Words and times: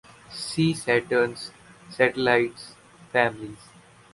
See 0.31 0.73
Saturn's 0.73 1.51
satellites' 1.91 2.73
families. 3.11 3.69